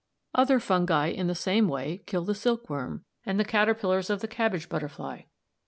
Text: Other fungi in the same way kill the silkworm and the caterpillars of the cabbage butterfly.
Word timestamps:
Other 0.33 0.59
fungi 0.59 1.09
in 1.09 1.27
the 1.27 1.35
same 1.35 1.67
way 1.67 2.01
kill 2.07 2.23
the 2.25 2.33
silkworm 2.33 3.05
and 3.23 3.39
the 3.39 3.45
caterpillars 3.45 4.09
of 4.09 4.19
the 4.21 4.27
cabbage 4.27 4.67
butterfly. 4.67 5.19